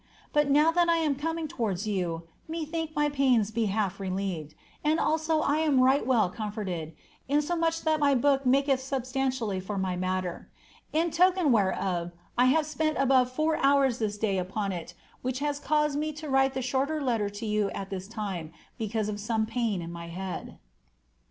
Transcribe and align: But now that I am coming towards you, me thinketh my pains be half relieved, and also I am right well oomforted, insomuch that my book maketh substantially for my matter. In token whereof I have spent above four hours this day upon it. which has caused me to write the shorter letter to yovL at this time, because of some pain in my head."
But 0.33 0.49
now 0.49 0.71
that 0.71 0.89
I 0.89 0.95
am 0.97 1.13
coming 1.13 1.47
towards 1.47 1.85
you, 1.85 2.23
me 2.47 2.65
thinketh 2.65 2.95
my 2.95 3.07
pains 3.07 3.51
be 3.51 3.65
half 3.67 3.99
relieved, 3.99 4.55
and 4.83 4.99
also 4.99 5.41
I 5.41 5.57
am 5.57 5.79
right 5.79 6.07
well 6.07 6.31
oomforted, 6.31 6.93
insomuch 7.29 7.83
that 7.83 7.99
my 7.99 8.15
book 8.15 8.43
maketh 8.43 8.81
substantially 8.81 9.59
for 9.59 9.77
my 9.77 9.95
matter. 9.95 10.49
In 10.91 11.11
token 11.11 11.51
whereof 11.51 12.13
I 12.35 12.45
have 12.45 12.65
spent 12.65 12.97
above 12.97 13.31
four 13.31 13.57
hours 13.57 13.99
this 13.99 14.17
day 14.17 14.39
upon 14.39 14.71
it. 14.71 14.95
which 15.21 15.37
has 15.37 15.59
caused 15.59 15.99
me 15.99 16.11
to 16.13 16.27
write 16.31 16.55
the 16.55 16.63
shorter 16.63 16.99
letter 16.99 17.29
to 17.29 17.45
yovL 17.45 17.69
at 17.75 17.91
this 17.91 18.07
time, 18.07 18.51
because 18.79 19.07
of 19.07 19.19
some 19.19 19.45
pain 19.45 19.83
in 19.83 19.91
my 19.91 20.07
head." 20.07 20.57